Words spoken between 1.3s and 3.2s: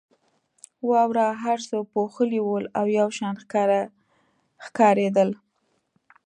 هر څه پوښلي ول او یو